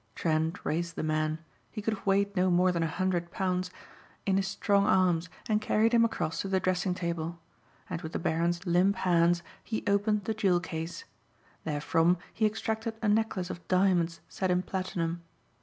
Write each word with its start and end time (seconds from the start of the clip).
Trent 0.15 0.65
raised 0.65 0.95
the 0.95 1.03
man 1.03 1.37
he 1.71 1.79
could 1.79 1.93
have 1.93 2.05
weighed 2.07 2.35
no 2.35 2.49
more 2.49 2.71
than 2.71 2.81
a 2.81 2.87
hundred 2.87 3.29
pounds 3.29 3.69
in 4.25 4.37
his 4.37 4.47
strong 4.47 4.87
arms 4.87 5.29
and 5.47 5.61
carried 5.61 5.93
him 5.93 6.03
across 6.03 6.41
to 6.41 6.47
the 6.47 6.59
dressing 6.59 6.95
table. 6.95 7.39
And 7.87 8.01
with 8.01 8.13
the 8.13 8.17
Baron's 8.17 8.65
limp 8.65 8.95
hands 8.95 9.43
he 9.63 9.83
opened 9.85 10.23
the 10.23 10.33
jewel 10.33 10.59
case. 10.59 11.05
Therefrom 11.65 12.17
he 12.33 12.47
extracted 12.47 12.95
a 13.03 13.07
necklace 13.07 13.51
of 13.51 13.67
diamonds 13.67 14.21
set 14.27 14.49
in 14.49 14.63
platinum. 14.63 15.21